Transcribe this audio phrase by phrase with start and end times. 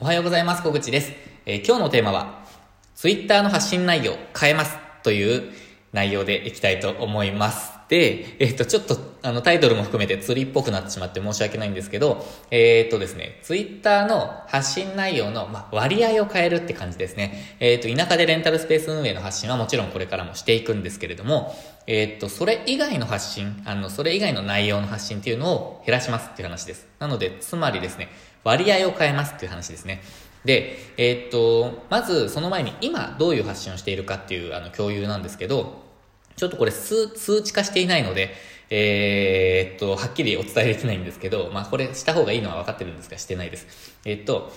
[0.00, 0.62] おはようございます。
[0.62, 1.12] 小口です。
[1.44, 2.44] えー今日のテーマは、
[2.94, 5.50] Twitter の発信内容変えますという
[5.92, 7.72] 内容でいきたいと思います。
[7.88, 17.56] で、えっ、と、ちょっと、あの、タイトルも含めて釣りっぽくなってしまって申し訳ないんですけど、えっ、とですね、Twitter の発信内容の、まあ、割合を変えるって感じですね。
[17.58, 21.56] えっ、と、田舎でレンタルスペース運営の発信はもちろんこれからもしていくんですけれども、
[21.88, 26.86] えっ、と、それ以外の発信、あの、それ以外の内容の発信っていうのを減らしますっていう話です。
[27.00, 28.10] なので、つまりですね、
[28.44, 30.02] 割合を変えますっていう話ですね。
[30.44, 35.82] で、えーっと、まずその前に今どういう発信をしているかっていうあの共有なんですけど、
[36.36, 38.34] ちょっとこれ数数値化していないので、
[38.70, 43.66] えーっと、はっきりお伝えできないんですけど、まあこれした方がいいのは分かってるんですが、してないです。
[44.04, 44.52] えーっと、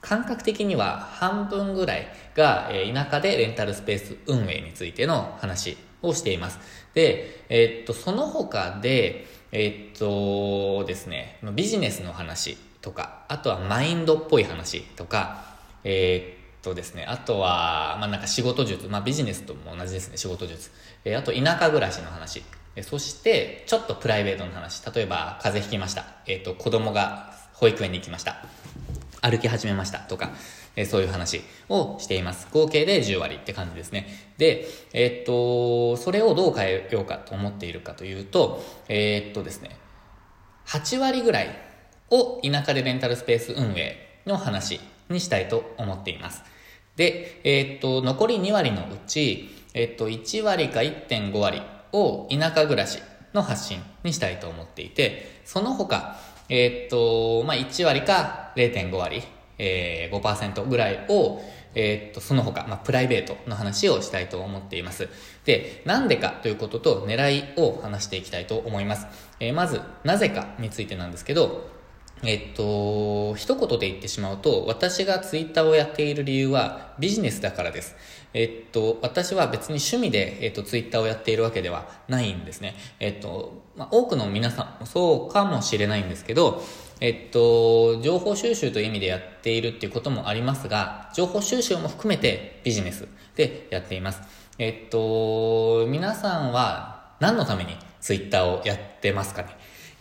[0.00, 6.58] 感覚的には半分ぐらいが、え田舎でレンタルスペース運営についての話をしています。
[6.94, 15.42] で、えーっと、その他で、えっとですね、ビジネスの話とか、あとはマインドっぽい話とか、
[15.84, 20.70] えーっとですね、あとは、まあなんか仕事術、まあビジネスとも同じですね、仕事術。
[21.06, 22.42] えーあと田舎暮らしの話。
[22.76, 24.84] えそして、ちょっとプライベートの話。
[24.92, 26.04] 例えば、風邪ひきました。
[26.26, 28.44] えーっと、子供が保育園に行きました。
[29.22, 30.32] 歩き始めましたとか、
[30.76, 32.48] えーそういう話をしています。
[32.52, 34.08] 合計で10割って感じですね。
[34.36, 39.78] で、えーっと、それをどう変えようかと思っているかというと、えーっとですね、
[40.66, 41.73] 8割ぐらい
[42.10, 46.42] を田舎でレンタルスペース運営の話にしたいと思っています。
[46.96, 53.00] で、えーっと、残り2割のうち、えっと、1割か1.5割を田舎暮らし
[53.32, 56.16] の発信にしたいと思っていて、その他、
[56.48, 59.22] えーっと、まあ、1割か0.5割、
[59.58, 61.42] えー、5%ぐらいを、
[61.74, 65.08] えーっと、その他、まあ、プライベートの話をしたいと思っています。
[65.44, 69.06] で、なんでかということと狙いを話していきたいと思います。
[69.40, 71.73] えーまず、なぜかについてなんですけど、
[72.26, 77.96] えっと、一言で言ってしまうと、私がツイッターをやっている理由はビジネスだからです。
[78.32, 82.74] えっと、私は別に趣味で、えっと、ツイッターをやっているわけではないんですね。
[82.98, 86.62] えっと、まあ、多くの皆さんもそうかもしれないんですけど、
[87.00, 93.06] えっと、情報収集という意味でやっているっていうこともありますが、情報収集も含めてビジネス
[93.36, 94.22] でやっています。
[94.58, 99.48] えっと、皆さんは何のためにツイッターをやってますかね？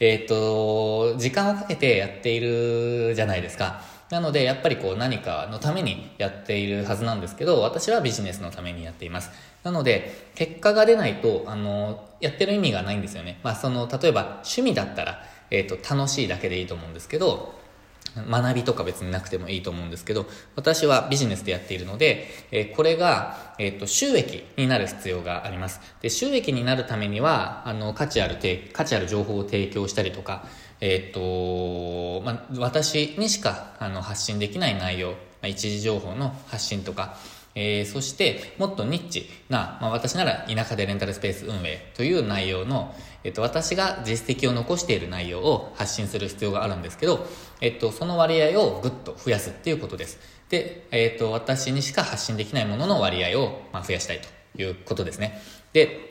[0.05, 3.81] えっ、と、時間をかけてやっているじゃないですか。
[4.09, 9.31] なので、やっぱりこう何かのためにやっているはずなんですけど、私はビジネスのためにやっています。
[9.63, 13.39] なので、結果が出ないと、あの、やってる意味がないんですよね。
[13.43, 17.55] まあ、その、例えば趣味だったら、えっ、と、楽しいだけでいいと思うんですけど、
[18.15, 20.25] 学びとか別になくてもいいと思うんですけど、
[20.55, 25.81] 私はビジネスでやっているので、えこれが、えっ、と、収益になる必要があります。
[26.01, 28.37] で、収益になるためには、あの、価値ある、
[28.73, 30.45] 価値ある情報を提供したりとか、
[30.81, 37.17] えっ、と、まあ、私にしか、あの、発信できない内容、まあ一時情報の発信とか、
[37.55, 47.25] えーそして、もっとニッチな、まあ、私なら田舎でレンタルスペース運営という内容の、えっと、私が実績を残している内容を発信する必要があるんですけど、
[47.61, 50.19] えっと、その割合をぐっと増やすっていうことです。
[50.49, 54.21] で、えっと、私にしか発信できないものの割合を、まあ、増やしたい
[54.55, 55.41] ということですね。
[55.73, 56.09] で、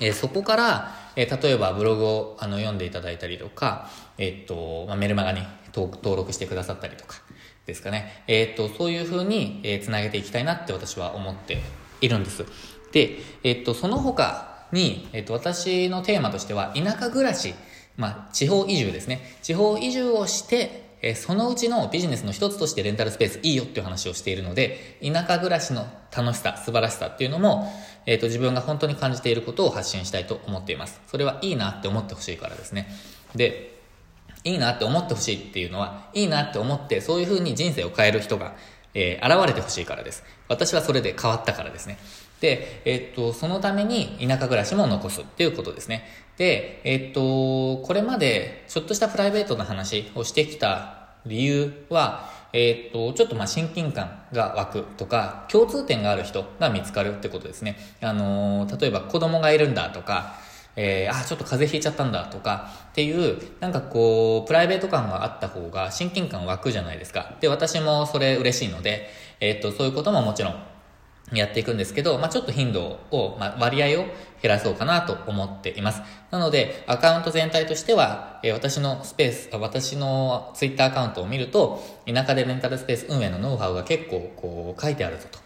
[0.00, 5.40] えーそこから、えー例えばブログをあの読んでいただいたりとか、えっと、まあ、メルマガに
[5.74, 7.22] 登登録してくださったりとか
[7.66, 8.22] ですかね。
[8.26, 11.58] えっと、そういうふうに、えーつなげていきたいなって私は思って
[12.00, 12.44] いるんです。
[12.92, 17.54] で、えっと、その他に、えっと、私のテーマとしては、田舎暮らし、
[17.96, 19.36] まあ、地方移住ですね。
[19.42, 27.70] 地方移住をして、えそのうちのビジネスの一つとしてレンタルスペースいいよっていう話をしているので、田舎暮らしの楽しさ、素晴らしさっていうのも、
[28.06, 31.00] えっ、と、自分が本当に感じていることを発信したいと思っています。
[31.06, 32.88] それはいいなって思ってほしいからですね。
[33.34, 33.75] で、
[34.46, 38.54] いいなって思ってほしいっていうのは、いいなって思って、そういう風に人生を変える人が、
[38.94, 40.22] えー現れてほしいからです。
[40.48, 41.98] 私はそれで変わったからですね。
[42.40, 46.04] で、えっと、そのために田舎暮らしも残すっていうことですね。
[46.36, 57.76] で、えっと、これまでちょっとしたプライベートな話をしてきた理由は、えっと、ちょっとまあ親近感が湧くとか、共通点がある人が見つかるってことですね。
[58.00, 60.38] あのー例えば子供がいるんだとか、
[60.76, 67.36] えー、あ、ちょっと風邪ひいちゃったんだとかっていう、なんかこう、プライベート感があった方が親近感湧くじゃないですか。
[67.40, 69.08] で、私もそれ嬉しいので、
[69.40, 70.54] えっと、そういうことももちろん
[71.32, 74.04] やっていくんですけど、まあ、ちょっと頻度を、まあ、割合を
[74.42, 76.02] 減らそうかなと思っています。
[76.30, 85.38] なので、アカウント全体としては、えー私のスペース、私のツイッターアカウントを見ると、田舎でレンタルスペース運営のノウハウが結構こう書いてあるぞと。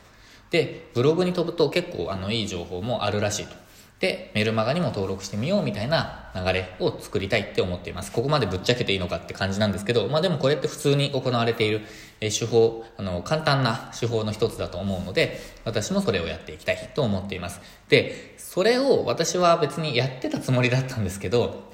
[0.51, 3.55] で、ブログに飛ぶと結構あのいい情報もあるらしいと。
[4.01, 8.11] で、メルマガにも登録してみようみたいな流れを作りたいって思っています。
[8.11, 11.83] ここまでぶっちゃけていいのかって感じなんですけど、まあでもこれって普通に行われている、
[12.21, 17.61] 手法、あの、簡単な手法の一つだと思うので、私もそれをやっていきたいと思っています。
[17.91, 21.71] で、それを私は別にやってたつもりだったんですけど、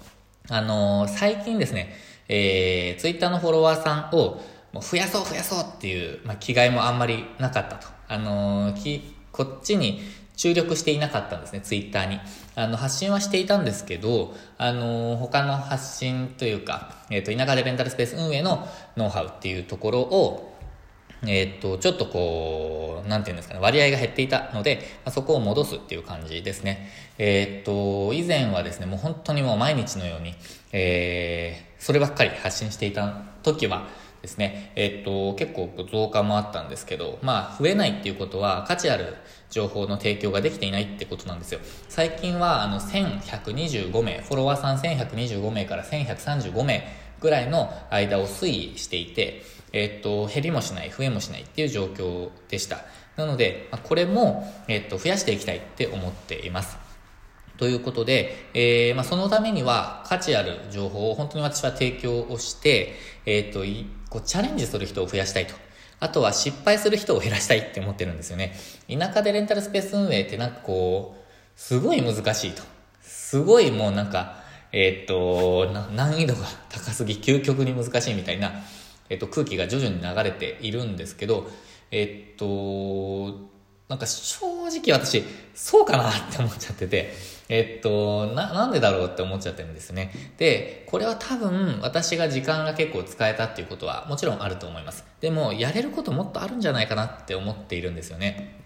[0.49, 1.95] あのー、最近ですね、
[2.29, 4.41] えー、ツイッターのフォロワーさんを
[4.73, 7.87] もう増やそう増やそうっていう、まあ、気概もあんまりなかったと。
[8.09, 10.01] あのー、き、こっちに
[10.37, 12.21] 注力していなかったんですね、ツイッターに。
[12.55, 20.53] あの、発信はしていたんですけど、あの、他の発信というか、えっ、ー、と、田舎でレンタルスペース運営のノウハウっていうところを、
[21.23, 26.91] えっ、ー、と、ちょっとこう、なんていうんですかね、割合が減っていたので、ま、そこを戻すっていう感じですね。
[27.17, 30.35] えっ、ー、と、以前はですね、もう本当にもう毎日のように、
[30.73, 33.89] えー、そればっかり発信していた時は、
[34.23, 39.15] ですね、えっと、結構増加もあったんですけど、まあ、増えないっていうことは価値ある
[39.51, 41.61] 情報の提供ができていないってことなんですよ。
[41.89, 46.87] 最近は、あの、1125名、フォロワーさん1125名から1135名
[47.21, 49.43] ぐらいの間を推移していて、
[49.73, 52.85] えっと、減りもしない、増えもしないっていう状況でした。
[53.17, 56.86] なので、これも、えっと、増やしていきたいって思っています。
[57.57, 62.95] ということで、えー、まあ、そのためには価値ある情報を本当に私は提供をして、
[63.25, 65.55] えっ、ー、と、こうチャレンジする人を増やしたいと。
[65.99, 68.55] あとは失敗する人を減らしたいって思ってるんですよね。
[68.89, 71.23] 田舎でレンタルスペース運営ってなんかこう、
[71.59, 72.63] すごい難しいと。
[73.01, 74.37] すごいもうなんか、
[74.73, 78.53] えっ、と、難易度が高すぎ、究極に難しいみたいな、
[79.09, 81.49] えっ、と、空気が徐々に流れているんですけど、
[81.91, 83.56] えっ、と、
[83.89, 85.25] なんか正直私、
[85.55, 87.13] そうかなって思っちゃってて、
[87.49, 90.13] えっと、な、なんでだろうって思っちゃってるんですね。
[90.39, 95.05] で、これは多分私が時間が結構使えたっていうことはもちろんあると思います。
[95.21, 98.65] でも、やれることもっとあるんじゃないかなって思っているんですよね。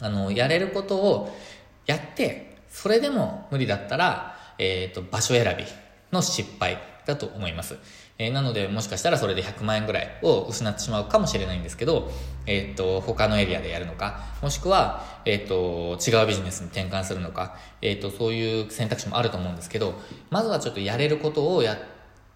[0.00, 1.36] あの、やれることを
[1.84, 5.64] やって、それでも無理だったら、えっ、と、場所選び
[6.10, 7.76] の失敗だと思います。
[8.22, 12.10] えー、なので、もしかしたらそれで100万円ぐらいを失ってしまうかもしれないんですけど、
[12.46, 19.94] えっ、と、他のエリアでやるのか、もしくは、えっ、と、違うビジネスに転換するのか、えっ、と、そういう選択肢もあると思うんですけど、
[20.30, 21.76] まずはちょっとやれることをや、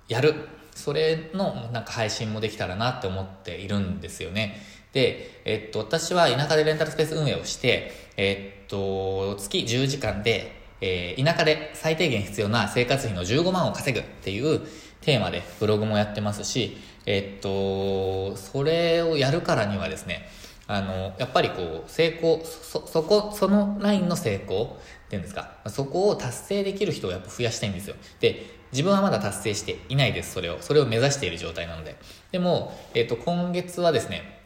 [0.08, 0.34] やる。
[0.74, 4.60] それのなんか配信もできたらなって思っているんですよね。
[4.92, 14.60] で、えっと、私は田舎でレンタルスペース運営をして、えっと、月10時間で、えー、田舎で最低限必要な生活費の15万を稼ぐっていう、
[15.06, 16.76] テーマでブログもやってますし、
[17.06, 20.28] えっと、それをやるからにはですね、
[20.66, 27.94] あの、やっぱりこう、成功、そ、そこ、そのラインの成功っていうんですか、そこを達成できる人をやっぱ増やしたいんですよ。
[28.18, 30.58] で、自分はまだ達成していないです、それを。
[30.60, 31.94] それを目指している状態なので。
[32.32, 34.40] でも、えっと、今月はですね、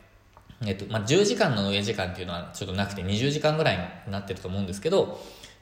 [0.66, 5.18] えっと、まあ、10時間の運営時間っていうのはちょっとなくて20時間ぐらいになってると思うんですけど、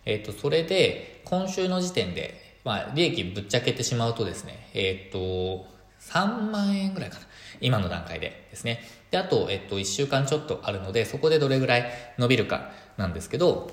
[0.07, 5.67] えっと、それで、今週の時点で、まあ、利益ぶっちゃけてしまうとですね、えー、っと、
[6.01, 7.25] 3万円ぐらいかな。
[7.63, 8.83] 今の段階でですね。
[9.11, 13.71] で、あと、えっと、1週間ちょっとあるので、そこでどれぐらい伸びるかなんですけど、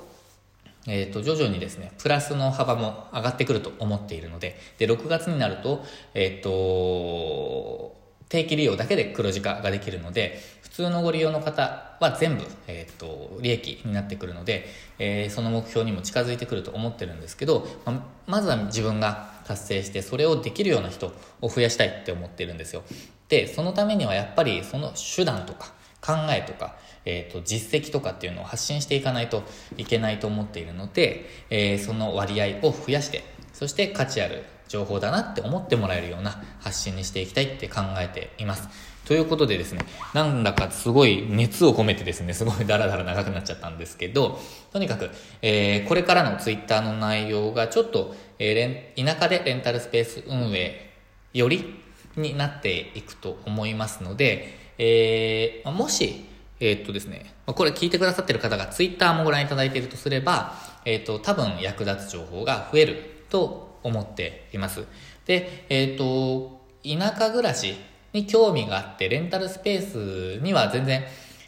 [0.88, 5.84] えっ、と、徐々にですね、プラスの幅も上がってくると思っているので、で、6月になると、
[6.14, 7.98] えっ、と、
[8.30, 14.68] 定期利用だけで黒字化ができるので、普通のご利用の方は全部、えっ、と、利益になってくるので、
[15.00, 22.84] えー、その目標にも近づいてくると思ってるんですけど、ままずは自分が達成して、それをできるような人を増やしたいって思ってるんですよ。
[23.30, 29.44] で、そのためにはやっぱりその手段とか考えとか、えっ、ー、と、実績とかっていうのを発信していかないと
[29.78, 34.44] いけないと思っているので、えその割合を増やして、そして価値ある
[34.76, 38.68] 情報だなって思ってもらえるような発信にしていきたいって考えています。
[39.06, 39.82] ということでですね、
[40.14, 44.40] なんだかすごい熱を込めてですね、すごいダラダラ長くなっちゃったんですけど、
[44.74, 50.92] とにかく、えー、これからのツイッターの内容がちょっと、えー、田舎でレンタルスペース運営
[51.34, 51.76] より
[52.18, 56.26] になっていくと思いますので、えー、もし、
[56.60, 64.84] えー、っとですね、これ聞いてくださってる方がツイッターもご覧いただいているとすれば、えー、っと、多分役立つ情報が増えると思っています。
[65.26, 67.76] で、えっ、ー、と、田舎暮らし
[68.14, 71.04] に興味があって、レンタルスペースには全然、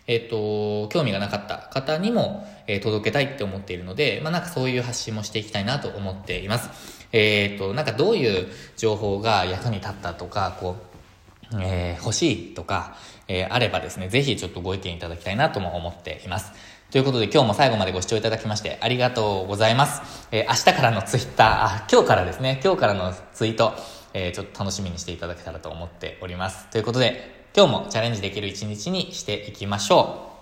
[0.05, 7.07] えっ、ー、と、興味がなかった方にも、えー、届けたいって思っているので、まあなんかそういう発信もしていきたいなと思っています。
[7.11, 10.75] えっ、と、なんかどういう情報が役に立ったとか、こ
[11.51, 12.97] う、え欲しいとか、
[13.29, 16.51] えあればですね、ぜひちょっとご意見いただきたいなとも思っています。
[16.89, 20.27] ということで今日も最後までご視聴いただきましてありがとうございます。
[20.31, 23.73] えー、明日からのツイッター、あ、今日からですね、今日からのツイート、
[24.13, 26.65] えー、ちょっと楽しみにしていただけたらと思っております。
[26.67, 30.36] ということで、今日もチャレンジできる一日にしていきましょう。